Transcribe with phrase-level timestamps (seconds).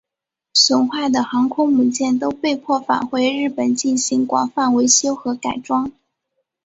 [0.55, 5.91] 损坏的航空母舰都被迫返回日本进行广泛维修和改装。